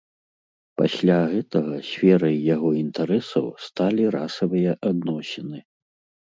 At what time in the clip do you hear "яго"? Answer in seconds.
2.55-2.69